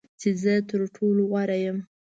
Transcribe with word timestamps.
چې 0.19 0.29
زه 0.41 0.53
تر 0.69 0.81
ټولو 0.95 1.21
غوره 1.31 1.57
یم. 1.63 1.77